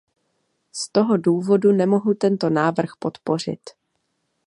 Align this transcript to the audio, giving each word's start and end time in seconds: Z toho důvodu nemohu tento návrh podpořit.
Z 0.71 0.89
toho 0.89 1.17
důvodu 1.17 1.71
nemohu 1.71 2.13
tento 2.13 2.49
návrh 2.49 2.91
podpořit. 2.99 3.61